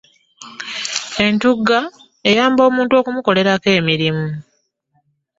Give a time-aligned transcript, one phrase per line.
[1.25, 1.79] Entugga,
[2.29, 4.27] eyamba omuntu okumukolerako emirimu.